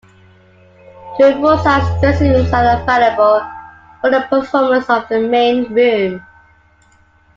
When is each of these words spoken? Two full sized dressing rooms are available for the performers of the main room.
Two 1.15 1.31
full 1.33 1.59
sized 1.59 2.01
dressing 2.01 2.31
rooms 2.33 2.51
are 2.51 2.81
available 2.81 3.45
for 4.01 4.09
the 4.09 4.21
performers 4.31 4.85
of 4.89 5.07
the 5.09 5.19
main 5.19 5.71
room. 5.71 6.25